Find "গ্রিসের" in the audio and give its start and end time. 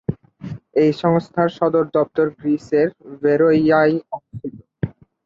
2.37-2.87